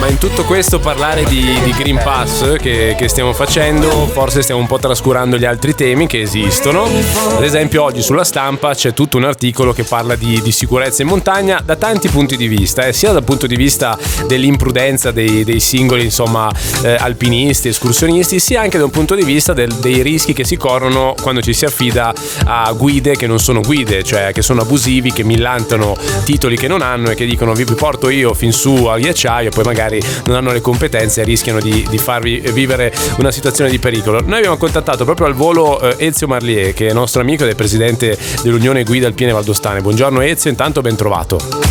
Ma 0.00 0.08
in 0.08 0.16
tutto 0.16 0.44
questo 0.44 0.78
parlare 0.78 1.24
di, 1.24 1.44
di 1.62 1.72
Green 1.72 2.00
Pass 2.02 2.56
che, 2.56 2.94
che, 2.96 3.06
stiamo 3.06 3.34
facendo, 3.34 4.06
forse 4.06 4.40
stiamo 4.40 4.58
un 4.58 4.66
po' 4.66 4.78
trascurando 4.78 5.36
gli 5.36 5.44
altri 5.44 5.74
temi 5.74 6.06
che 6.06 6.22
esistono. 6.22 6.84
Ad 6.84 7.44
esempio 7.44 7.82
oggi 7.82 8.00
sulla 8.00 8.24
stampa 8.24 8.72
c'è 8.72 8.94
tutto 8.94 9.18
un 9.18 9.24
articolo 9.24 9.74
che 9.74 9.84
parla 9.84 10.16
di, 10.16 10.40
di 10.40 10.52
sicurezza 10.52 11.02
in 11.02 11.08
montagna 11.08 11.60
da 11.62 11.76
tanti 11.76 12.08
punti 12.08 12.38
di 12.38 12.48
vista, 12.48 12.86
eh, 12.86 12.94
sia 12.94 13.12
dal 13.12 13.24
punto 13.24 13.46
di 13.46 13.56
vista 13.56 13.98
dell'imprudenza 14.26 15.10
dei, 15.10 15.44
dei 15.44 15.60
singoli 15.60 16.04
insomma, 16.04 16.50
eh, 16.82 16.94
alpinisti, 16.94 17.68
escursionisti, 17.68 18.40
sia 18.40 18.62
anche 18.62 18.78
da 18.78 18.84
un 18.84 18.90
punto 18.90 19.14
di 19.14 19.22
vista 19.22 19.52
del, 19.52 19.70
dei 19.74 20.00
rischi 20.00 20.32
che 20.32 20.46
si 20.46 20.56
corrono 20.56 21.14
quando 21.20 21.42
ci 21.42 21.52
si 21.52 21.66
affida 21.66 22.10
a 22.46 22.72
guide 22.72 23.16
che 23.16 23.26
non 23.26 23.38
sono 23.38 23.60
guide, 23.60 24.02
cioè 24.02 24.32
che 24.32 24.40
sono 24.40 24.62
abusivi, 24.62 25.12
che 25.12 25.24
millantano 25.24 25.94
titoli 26.24 26.56
che 26.56 26.68
non 26.68 26.80
hanno 26.80 27.10
e 27.10 27.14
che 27.14 27.26
dicono 27.26 27.52
vi 27.52 27.64
porto 27.64 28.08
io 28.08 28.32
fin 28.32 28.50
su 28.50 28.86
al 28.86 28.98
ghiacciaio, 29.00 29.50
poi 29.50 29.64
magari 29.64 29.88
magari 29.90 30.00
non 30.26 30.36
hanno 30.36 30.52
le 30.52 30.60
competenze 30.60 31.22
e 31.22 31.24
rischiano 31.24 31.60
di, 31.60 31.84
di 31.90 31.98
farvi 31.98 32.40
vivere 32.52 32.92
una 33.18 33.32
situazione 33.32 33.70
di 33.70 33.78
pericolo. 33.78 34.20
Noi 34.20 34.38
abbiamo 34.38 34.56
contattato 34.56 35.04
proprio 35.04 35.26
al 35.26 35.34
volo 35.34 35.80
eh, 35.80 36.06
Ezio 36.06 36.28
Marlier, 36.28 36.72
che 36.72 36.88
è 36.88 36.92
nostro 36.92 37.20
amico 37.20 37.44
ed 37.44 37.50
è 37.50 37.54
presidente 37.54 38.16
dell'Unione 38.42 38.84
Guida 38.84 39.08
Alpine 39.08 39.32
Valdostane. 39.32 39.80
Buongiorno 39.80 40.20
Ezio, 40.20 40.50
intanto 40.50 40.80
ben 40.80 40.96
trovato. 40.96 41.69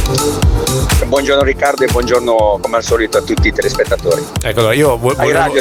Buongiorno 1.09 1.43
Riccardo 1.43 1.83
e 1.83 1.87
buongiorno 1.87 2.59
come 2.61 2.77
al 2.77 2.83
solito 2.83 3.17
a 3.17 3.21
tutti 3.21 3.47
i 3.47 3.51
telespettatori. 3.51 4.23
Ecco, 4.43 4.59
allora 4.59 4.73
io 4.75 4.95
vo- 4.95 5.15
volevo. 5.15 5.55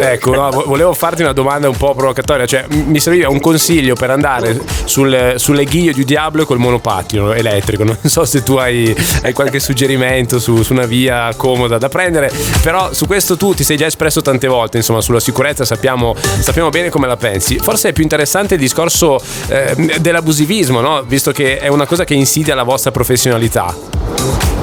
Ecco, 0.00 0.34
no, 0.34 0.50
volevo 0.64 0.94
farti 0.94 1.20
una 1.20 1.34
domanda 1.34 1.68
un 1.68 1.76
po' 1.76 1.94
provocatoria, 1.94 2.46
cioè 2.46 2.64
mi 2.68 2.98
serviva 2.98 3.28
un 3.28 3.38
consiglio 3.38 3.94
per 3.94 4.08
andare 4.08 4.58
sul, 4.84 5.34
sulle 5.36 5.64
ghiglie 5.64 5.92
di 5.92 6.04
Diablo 6.04 6.46
col 6.46 6.58
monopattino 6.58 7.34
elettrico. 7.34 7.84
Non 7.84 7.98
so 8.02 8.24
se 8.24 8.42
tu 8.42 8.54
hai, 8.56 8.96
hai 9.22 9.34
qualche 9.34 9.60
suggerimento 9.60 10.38
su, 10.38 10.62
su, 10.62 10.72
una 10.72 10.86
via 10.86 11.32
comoda 11.36 11.76
da 11.76 11.90
prendere, 11.90 12.32
però 12.62 12.94
su 12.94 13.06
questo 13.06 13.36
tu 13.36 13.52
ti 13.52 13.62
sei 13.62 13.76
già 13.76 13.86
espresso 13.86 14.22
tante 14.22 14.46
volte, 14.46 14.78
insomma, 14.78 15.02
sulla 15.02 15.20
sicurezza 15.20 15.66
sappiamo, 15.66 16.14
sappiamo 16.40 16.70
bene 16.70 16.88
come 16.88 17.06
la 17.06 17.16
pensi. 17.16 17.58
Forse 17.58 17.90
è 17.90 17.92
più 17.92 18.02
interessante 18.02 18.54
il 18.54 18.60
discorso 18.60 19.20
eh, 19.48 19.98
dell'abusivismo, 20.00 20.80
no? 20.80 21.02
visto 21.02 21.30
che 21.30 21.58
è 21.58 21.68
una 21.68 21.86
cosa 21.86 22.04
che 22.04 22.14
insidia 22.14 22.54
la 22.54 22.62
vostra 22.62 22.90
professionalità 22.90 23.93
Thank 24.06 24.44
you. 24.48 24.53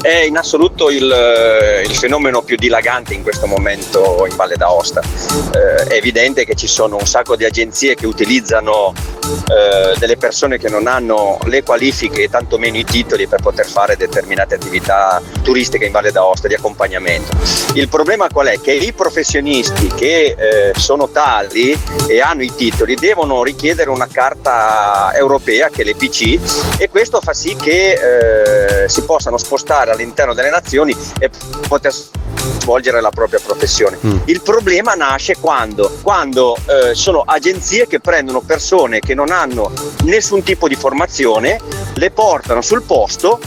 È 0.00 0.22
in 0.24 0.36
assoluto 0.36 0.90
il, 0.90 1.10
eh, 1.10 1.82
il, 1.82 1.94
fenomeno 1.94 2.42
più 2.42 2.56
dilagante 2.56 3.14
in 3.14 3.22
questo 3.22 3.46
momento 3.46 4.26
in 4.28 4.36
Valle 4.36 4.56
d'Aosta. 4.56 5.00
Eh, 5.00 5.88
è 5.88 5.94
evidente 5.94 6.44
che 6.44 6.54
ci 6.54 6.66
sono 6.66 6.96
un 6.96 7.06
sacco 7.06 7.36
di 7.36 7.44
agenzie 7.44 7.94
che 7.94 8.06
utilizzano 8.06 8.92
eh, 9.26 9.98
delle 9.98 10.16
persone 10.16 10.58
che 10.58 10.68
non 10.68 10.86
hanno 10.86 11.38
le 11.44 11.62
qualifiche 11.62 12.24
e 12.24 12.28
tantomeno 12.28 12.76
i 12.76 12.84
titoli 12.84 13.26
per 13.26 13.40
poter 13.40 13.66
fare 13.66 13.96
determinate 13.96 14.54
attività 14.54 15.20
turistiche 15.42 15.86
in 15.86 15.92
Valle 15.92 16.12
d'Aosta 16.12 16.48
di 16.48 16.54
accompagnamento. 16.54 17.36
Il 17.74 17.88
problema 17.88 18.28
qual 18.28 18.46
è? 18.46 18.60
Che 18.60 18.72
i 18.72 18.92
professionisti 18.92 19.88
che 19.88 20.34
eh, 20.38 20.72
sono 20.78 21.08
tali 21.08 21.76
e 22.06 22.20
hanno 22.20 22.42
i 22.42 22.54
titoli 22.54 22.94
devono 22.94 23.42
richiedere 23.42 23.90
una 23.90 24.08
carta 24.10 25.12
europea 25.14 25.68
che 25.68 25.82
è 25.82 25.84
l'EPC 25.84 26.78
e 26.78 26.88
questo 26.88 27.20
fa 27.20 27.32
sì 27.32 27.56
che 27.56 28.84
eh, 28.84 28.88
si 28.88 29.02
possano 29.02 29.38
spostare 29.38 29.85
all'interno 29.90 30.34
delle 30.34 30.50
nazioni 30.50 30.96
e 31.18 31.30
poter 31.68 31.92
svolgere 31.92 33.00
la 33.00 33.10
propria 33.10 33.40
professione. 33.44 33.98
Mm. 34.04 34.18
Il 34.26 34.42
problema 34.42 34.94
nasce 34.94 35.36
quando, 35.38 35.98
quando 36.02 36.56
eh, 36.56 36.94
sono 36.94 37.22
agenzie 37.24 37.86
che 37.86 38.00
prendono 38.00 38.40
persone 38.40 39.00
che 39.00 39.14
non 39.14 39.30
hanno 39.30 39.72
nessun 40.04 40.42
tipo 40.42 40.68
di 40.68 40.74
formazione, 40.74 41.60
le 41.94 42.10
portano 42.10 42.60
sul 42.62 42.82
posto 42.82 43.40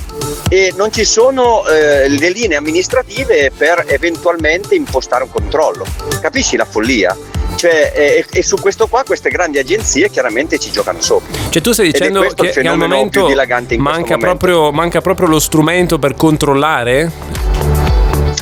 e 0.50 0.74
non 0.76 0.92
ci 0.92 1.06
sono 1.06 1.66
eh, 1.68 2.08
le 2.08 2.30
linee 2.30 2.58
amministrative 2.58 3.52
per 3.56 3.86
eventualmente 3.88 4.76
impostare 4.76 5.24
un 5.24 5.32
controllo. 5.32 5.86
Capisci 6.22 6.56
la 6.56 6.66
follia? 6.66 7.16
Cioè, 7.60 7.92
e, 7.94 8.26
e, 8.32 8.42
su 8.42 8.56
questo 8.56 8.88
qua 8.88 9.04
queste 9.04 9.30
grandi 9.30 9.58
agenzie 9.58 10.10
chiaramente 10.10 10.58
ci 10.60 10.72
giocano 10.72 11.02
sopra. 11.02 11.38
Cioè 11.50 11.62
tu 11.62 11.74
stai 11.74 11.92
dicendo 11.92 12.22
che, 12.22 12.52
che 12.52 12.66
al 12.66 12.78
momento 12.78 13.30
manca, 13.76 14.16
proprio, 14.16 14.72
manca 14.72 15.02
proprio 15.02 15.28
lo 15.28 15.40
strumento 15.40 16.00
per 16.00 16.16
controllare 16.16 17.12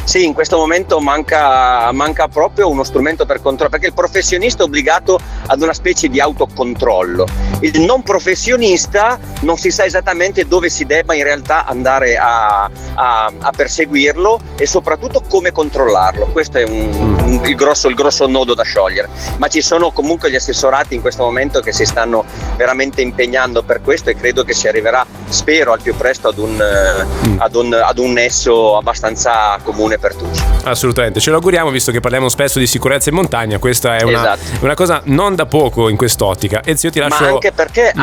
sì, 0.08 0.24
in 0.24 0.34
questo 0.34 0.56
momento 0.56 1.02
manca, 1.02 1.92
manca, 1.92 2.30
proprio 2.30 2.70
uno 2.70 2.86
strumento 2.86 3.26
per 3.26 3.42
controllare, 3.42 3.72
perché 3.72 3.88
il 3.88 3.94
professionista 3.94 4.64
è 4.64 4.66
obbligato 4.66 5.20
ad 5.48 5.62
una 5.62 5.74
specie 5.74 6.08
di 6.08 6.22
autocontrollo. 6.22 7.28
Il 7.60 7.82
non 7.82 8.04
professionista 8.04 9.20
non 9.42 9.58
si 9.58 9.70
sa 9.70 9.84
esattamente 9.84 10.48
dove 10.48 10.70
si 10.70 10.86
debba 10.86 11.14
in 11.14 11.24
realtà 11.24 11.66
andare 11.66 12.16
a, 12.16 12.70
a, 12.94 13.32
a 13.38 13.52
perseguirlo 13.52 14.40
e 14.56 14.66
soprattutto 14.66 15.24
come 15.28 15.52
controllarlo. 15.52 16.28
Questo 16.28 16.60
è 16.60 16.64
un, 16.64 17.18
un, 17.26 17.42
il, 17.44 17.56
grosso, 17.56 17.90
il, 17.90 17.96
grosso, 17.96 18.28
nodo 18.28 18.54
da 18.54 18.64
sciogliere. 18.64 19.10
Ma 19.40 19.50
ci 19.50 19.62
sono 19.62 19.92
comunque 19.92 20.32
gli 20.32 20.36
assessorati 20.36 20.96
in 20.96 21.02
questo 21.02 21.24
momento 21.24 21.60
che 21.60 21.74
si 21.74 21.84
stanno 21.84 22.24
veramente 22.56 23.02
impegnando 23.02 23.62
per 23.62 23.82
questo 23.82 24.10
e 24.10 24.16
credo 24.16 24.46
che 24.46 24.54
si 24.54 24.70
arriverà, 24.70 25.06
spero, 25.30 25.74
al 25.74 25.82
più 25.82 25.96
presto 25.96 26.28
ad 26.30 26.38
un, 26.38 26.56
mm. 26.56 27.36
ad 27.40 27.56
un, 27.56 27.74
ad 27.74 27.98
un 27.98 28.14
nesso 28.14 28.78
abbastanza 28.78 29.58
comune 29.64 29.98
per 29.98 30.16
tutti. 30.16 30.42
Assolutamente, 30.64 31.20
ce 31.20 31.30
lo 31.30 31.38
auguriamo 31.38 31.70
visto 31.70 31.92
che 31.92 32.00
parliamo 32.00 32.30
spesso 32.30 32.60
di 32.60 32.68
sicurezza 32.68 33.10
in 33.10 33.16
montagna, 33.16 33.58
questa 33.58 33.98
è 33.98 34.04
una, 34.04 34.34
esatto. 34.34 34.66
una 34.66 34.74
cosa 34.74 35.02
non 35.06 35.36
da 35.36 35.46
poco 35.46 35.90
in 35.90 35.98
quest'ottica. 35.98 36.62
Ezio 36.64 36.90
ti 36.90 37.00
lascio... 37.00 37.24
Ma 37.24 37.30
anche 37.30 37.52
perché, 37.52 37.94
mm. 37.96 38.02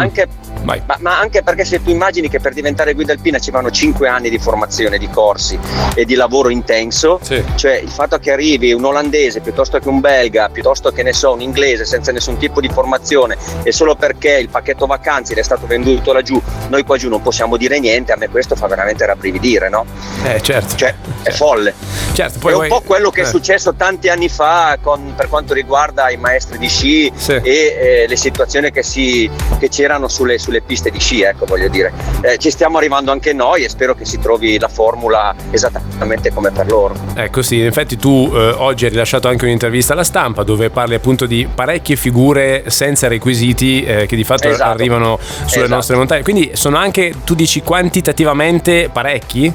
Anche, 0.73 0.85
ma, 0.87 0.97
ma 1.01 1.19
anche 1.19 1.43
perché 1.43 1.65
se 1.65 1.83
tu 1.83 1.91
immagini 1.91 2.29
che 2.29 2.41
per 2.41 2.53
diventare 2.53 2.95
guida 2.95 3.13
alpina 3.13 3.39
ci 3.39 3.51
vanno 3.51 3.71
5 3.71 4.09
anni 4.09 4.31
di 4.31 4.39
formazione, 4.39 4.99
di 4.99 5.09
corsi 5.09 5.59
e 5.95 6.05
di 6.05 6.15
lavoro 6.15 6.49
intenso, 6.49 7.19
sì. 7.23 7.43
cioè 7.55 7.75
il 7.75 7.91
fatto 7.91 8.19
che 8.19 8.33
arrivi 8.33 8.73
un 8.73 8.85
olandese 8.85 9.41
piuttosto 9.41 9.79
che 9.79 9.89
un 9.89 10.01
belga, 10.01 10.49
piuttosto 10.49 10.91
che 10.91 11.03
ne 11.03 11.13
so, 11.13 11.33
un 11.33 11.41
inglese 11.41 11.85
senza 11.85 12.13
nessun 12.13 12.37
tipo 12.37 12.61
di 12.61 12.69
formazione 12.69 13.37
e 13.63 13.73
solo 13.73 13.95
perché 13.95 14.39
il 14.39 14.49
pacchetto 14.49 14.87
vacanze 14.87 15.35
è 15.35 15.43
stato 15.43 15.67
venduto 15.67 16.13
laggiù, 16.13 16.41
noi 16.69 16.85
qua 16.85 16.97
giù 16.97 17.09
non 17.09 17.23
possiamo 17.23 17.57
dire 17.57 17.79
niente, 17.79 18.13
a 18.13 18.17
me 18.17 18.29
questo 18.29 18.57
fa 18.57 18.67
veramente 18.67 19.05
rabbrividire, 19.05 19.69
no? 19.69 19.85
Eh 20.25 20.41
certo. 20.41 20.77
Cioè, 20.77 20.95
è 21.23 21.31
folle. 21.31 21.75
Certo, 22.13 22.39
poi 22.39 22.53
è 22.53 22.57
un 22.57 22.69
po' 22.69 22.83
quello 22.83 23.11
che 23.11 23.21
eh. 23.21 23.25
è 23.25 23.27
successo 23.27 23.75
tanti 23.75 24.09
anni 24.09 24.29
fa 24.29 24.79
con, 24.81 25.15
per 25.17 25.29
quanto 25.29 25.53
riguarda 25.53 26.11
i 26.11 26.17
maestri 26.17 26.59
di 26.59 26.69
sci 26.69 27.13
sì. 27.15 27.33
e 27.33 27.43
eh, 27.43 28.07
le 28.07 28.17
situazioni 28.17 28.71
che, 28.71 28.83
si, 28.83 29.29
che 29.59 29.69
c'erano 29.69 30.07
sulle, 30.09 30.39
sulle, 30.39 30.54
piste 30.63 30.91
di 30.91 30.99
sci, 30.99 31.23
ecco 31.23 31.47
voglio 31.47 31.69
dire. 31.69 31.93
Eh, 32.21 32.39
ci 32.39 32.51
stiamo 32.51 32.79
arrivando 32.79 33.11
anche 33.11 33.33
noi 33.33 33.65
e 33.65 33.69
spero 33.69 33.95
che 33.95 34.05
si 34.05 34.19
trovi 34.19 34.59
la 34.59 34.69
formula 34.69 35.35
esattamente 35.51 36.33
come 36.33 36.51
per 36.51 36.67
loro. 36.67 36.95
Ecco 37.15 37.43
sì, 37.43 37.61
infatti 37.61 37.97
tu 37.97 38.31
eh, 38.33 38.55
oggi 38.57 38.85
hai 38.85 38.91
rilasciato 38.91 39.29
anche 39.29 39.45
un'intervista 39.45 39.93
alla 39.93 40.05
stampa 40.05 40.43
dove 40.43 40.71
parli 40.71 40.95
appunto 40.95 41.27
di 41.27 41.49
parecchie 41.53 41.97
figure 41.97 42.65
senza 42.69 43.09
requisiti 43.09 43.85
eh, 43.85 44.07
che 44.07 44.17
di 44.17 44.25
fatto 44.25 44.49
esatto. 44.49 44.71
arrivano 44.71 45.19
sulle 45.21 45.65
esatto. 45.65 45.75
nostre 45.75 45.97
montagne. 45.97 46.23
Quindi 46.23 46.51
sono 46.55 46.77
anche, 46.77 47.13
tu 47.25 47.35
dici 47.35 47.63
quantitativamente 47.63 48.91
parecchi? 48.93 49.53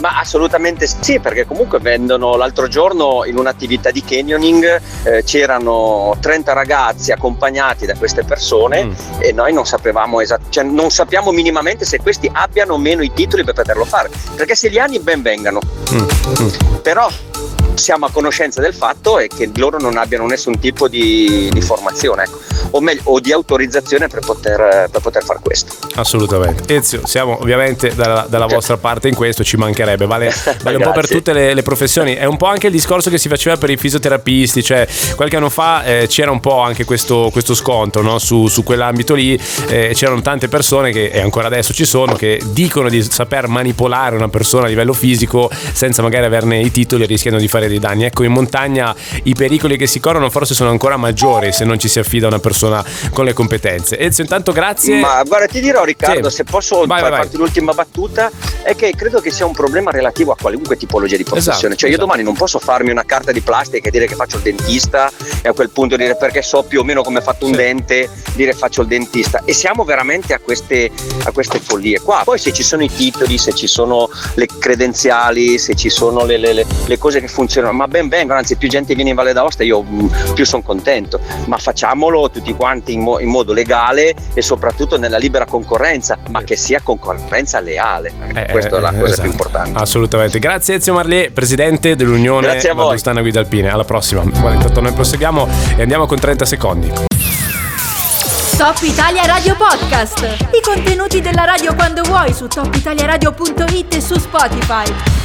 Ma 0.00 0.18
assolutamente 0.18 0.86
sì, 0.86 1.18
perché 1.18 1.46
comunque 1.46 1.78
vendono 1.80 2.36
l'altro 2.36 2.68
giorno 2.68 3.24
in 3.24 3.36
un'attività 3.38 3.90
di 3.90 4.02
canyoning 4.02 4.80
eh, 5.04 5.24
c'erano 5.24 6.16
30 6.20 6.52
ragazzi 6.52 7.12
accompagnati 7.12 7.86
da 7.86 7.94
queste 7.96 8.24
persone 8.24 8.84
mm. 8.84 8.92
e 9.18 9.32
noi 9.32 9.52
non 9.52 9.66
sapevamo 9.66 10.20
esattamente, 10.20 10.52
cioè 10.52 10.64
non 10.64 10.90
sappiamo 10.90 11.32
minimamente 11.32 11.84
se 11.84 11.98
questi 12.00 12.30
abbiano 12.32 12.74
o 12.74 12.78
meno 12.78 13.02
i 13.02 13.12
titoli 13.12 13.44
per 13.44 13.54
poterlo 13.54 13.84
fare, 13.84 14.10
perché 14.36 14.54
se 14.54 14.68
li 14.68 14.78
hanno 14.78 14.98
ben 15.00 15.22
vengano. 15.22 15.60
Mm. 15.92 15.98
Mm. 15.98 16.48
Però 16.82 17.08
siamo 17.74 18.06
a 18.06 18.10
conoscenza 18.10 18.60
del 18.60 18.74
fatto 18.74 19.18
e 19.18 19.28
che 19.28 19.50
loro 19.54 19.78
non 19.78 19.96
abbiano 19.96 20.26
nessun 20.26 20.58
tipo 20.58 20.88
di, 20.88 21.48
di 21.52 21.60
formazione 21.60 22.24
ecco. 22.24 22.38
O, 22.70 22.80
meglio, 22.80 23.02
o, 23.04 23.20
di 23.20 23.32
autorizzazione 23.32 24.08
per 24.08 24.20
poter, 24.20 24.88
per 24.90 25.00
poter 25.00 25.24
fare 25.24 25.40
questo. 25.42 25.74
Assolutamente. 25.94 26.74
Ezio, 26.74 27.06
siamo 27.06 27.38
ovviamente 27.40 27.94
dalla, 27.94 28.26
dalla 28.28 28.44
certo. 28.44 28.54
vostra 28.54 28.76
parte 28.76 29.08
in 29.08 29.14
questo, 29.14 29.42
ci 29.44 29.56
mancherebbe, 29.56 30.06
vale, 30.06 30.32
vale 30.62 30.76
un 30.76 30.82
po' 30.82 30.92
per 30.92 31.08
tutte 31.08 31.32
le, 31.32 31.54
le, 31.54 31.62
professioni. 31.62 32.14
È 32.14 32.24
un 32.24 32.36
po' 32.36 32.46
anche 32.46 32.66
il 32.66 32.72
discorso 32.72 33.10
che 33.10 33.18
si 33.18 33.28
faceva 33.28 33.56
per 33.56 33.70
i 33.70 33.76
fisioterapisti, 33.76 34.62
cioè 34.62 34.86
qualche 35.16 35.36
anno 35.36 35.48
fa 35.48 35.84
eh, 35.84 36.06
c'era 36.08 36.30
un 36.30 36.40
po' 36.40 36.60
anche 36.60 36.84
questo, 36.84 37.30
questo 37.32 37.54
scontro 37.54 38.02
no? 38.02 38.18
su, 38.18 38.46
su, 38.48 38.62
quell'ambito 38.62 39.14
lì, 39.14 39.40
eh, 39.68 39.92
c'erano 39.94 40.20
tante 40.20 40.48
persone 40.48 40.92
che, 40.92 41.06
e 41.06 41.20
ancora 41.20 41.46
adesso 41.46 41.72
ci 41.72 41.84
sono, 41.84 42.14
che 42.14 42.40
dicono 42.46 42.88
di 42.88 43.02
saper 43.02 43.48
manipolare 43.48 44.14
una 44.14 44.28
persona 44.28 44.66
a 44.66 44.68
livello 44.68 44.92
fisico 44.92 45.50
senza 45.72 46.02
magari 46.02 46.26
averne 46.26 46.60
i 46.60 46.70
titoli 46.70 47.04
e 47.04 47.06
rischiano 47.06 47.38
di 47.38 47.48
fare 47.48 47.68
dei 47.68 47.78
danni. 47.78 48.04
Ecco, 48.04 48.24
in 48.24 48.32
montagna 48.32 48.94
i 49.24 49.34
pericoli 49.34 49.76
che 49.76 49.86
si 49.86 50.00
corrono 50.00 50.30
forse 50.30 50.54
sono 50.54 50.70
ancora 50.70 50.96
maggiori 50.96 51.52
se 51.52 51.64
non 51.64 51.78
ci 51.78 51.88
si 51.88 51.98
affida 51.98 52.26
a 52.26 52.28
una 52.28 52.38
persona 52.38 52.57
persona 52.58 52.84
con 53.12 53.24
le 53.24 53.32
competenze. 53.32 53.98
Ezio, 53.98 54.24
intanto 54.24 54.50
grazie. 54.52 54.98
Ma 54.98 55.22
guarda, 55.22 55.46
ti 55.46 55.60
dirò 55.60 55.84
Riccardo, 55.84 56.28
Sì. 56.28 56.36
se 56.36 56.44
posso 56.44 56.78
Vai, 56.86 57.00
vai, 57.00 57.10
vai. 57.10 57.20
farti 57.20 57.36
l'ultima 57.36 57.72
battuta, 57.72 58.30
è 58.62 58.74
che 58.74 58.92
credo 58.96 59.20
che 59.20 59.30
sia 59.30 59.46
un 59.46 59.52
problema 59.52 59.90
relativo 59.92 60.32
a 60.32 60.36
qualunque 60.40 60.76
tipologia 60.76 61.16
di 61.16 61.22
professione. 61.22 61.56
Esatto, 61.58 61.74
cioè 61.76 61.88
io 61.90 61.94
esatto. 61.96 62.06
domani 62.10 62.24
non 62.24 62.34
posso 62.36 62.58
farmi 62.58 62.90
una 62.90 63.04
carta 63.04 63.30
di 63.30 63.40
plastica 63.40 63.88
e 63.88 63.90
dire 63.92 64.06
che 64.06 64.16
faccio 64.16 64.36
il 64.38 64.42
dentista 64.42 65.10
e 65.40 65.48
a 65.48 65.52
quel 65.52 65.70
punto 65.70 65.94
dire 65.96 66.16
perché 66.16 66.42
so 66.42 66.62
più 66.64 66.80
o 66.80 66.84
meno 66.84 67.02
come 67.02 67.20
è 67.20 67.22
fatto 67.22 67.46
un 67.46 67.52
Sì. 67.52 67.58
dente, 67.58 68.10
dire 68.34 68.52
faccio 68.54 68.82
il 68.82 68.88
dentista. 68.88 69.42
E 69.44 69.52
siamo 69.52 69.84
veramente 69.84 70.34
a 70.34 70.40
queste, 70.40 70.90
a 71.24 71.30
queste 71.30 71.60
follie 71.60 72.00
qua. 72.00 72.22
Poi 72.24 72.38
se 72.38 72.52
ci 72.52 72.62
sono 72.64 72.82
i 72.82 72.90
titoli, 72.92 73.38
se 73.38 73.52
ci 73.54 73.66
sono 73.68 74.08
le 74.34 74.46
credenziali, 74.58 75.58
se 75.58 75.74
ci 75.74 75.88
sono 75.90 76.24
le, 76.24 76.36
le- 76.38 76.52
le- 76.86 76.98
cose 76.98 77.20
che 77.20 77.28
funzionano, 77.28 77.72
ma 77.74 77.86
ben 77.86 78.08
vengono, 78.08 78.38
anzi 78.40 78.56
più 78.56 78.68
gente 78.68 78.94
viene 78.96 79.10
in 79.10 79.16
Valle 79.16 79.32
d'Aosta 79.32 79.62
io 79.62 79.82
mh, 79.82 80.32
più 80.34 80.44
sono 80.44 80.62
contento, 80.62 81.20
ma 81.46 81.56
facciamolo 81.58 82.28
tutti 82.30 82.47
quanti 82.54 82.92
in, 82.92 83.00
mo- 83.00 83.18
in 83.18 83.28
modo 83.28 83.52
legale 83.52 84.14
e 84.34 84.42
soprattutto 84.42 84.98
nella 84.98 85.18
libera 85.18 85.44
concorrenza, 85.46 86.18
ma 86.30 86.42
che 86.42 86.56
sia 86.56 86.80
concorrenza 86.82 87.60
leale. 87.60 88.12
Eh, 88.34 88.46
Questa 88.50 88.76
è 88.76 88.80
la 88.80 88.90
eh, 88.90 88.98
cosa 88.98 89.06
esatto. 89.06 89.22
più 89.22 89.30
importante. 89.30 89.78
Assolutamente. 89.78 90.38
Grazie 90.38 90.76
Ezio 90.76 90.94
Marlier, 90.94 91.32
presidente 91.32 91.96
dell'Unione 91.96 92.46
Grazie 92.48 92.70
a 92.70 92.74
voi. 92.74 92.84
Valdostana 92.84 93.20
Guida 93.20 93.40
Alpine. 93.40 93.70
Alla 93.70 93.84
prossima. 93.84 94.22
Guarda, 94.22 94.54
intanto 94.54 94.80
noi 94.80 94.92
proseguiamo 94.92 95.48
e 95.76 95.82
andiamo 95.82 96.06
con 96.06 96.18
30 96.18 96.44
secondi. 96.44 96.92
Top 98.56 98.76
Italia 98.82 99.24
Radio 99.24 99.54
Podcast. 99.54 100.18
I 100.52 100.60
contenuti 100.60 101.20
della 101.20 101.44
radio 101.44 101.74
quando 101.76 102.02
vuoi 102.02 102.32
su 102.34 102.48
topitaliaradio.it 102.48 103.94
e 103.94 104.00
su 104.00 104.18
Spotify. 104.18 105.17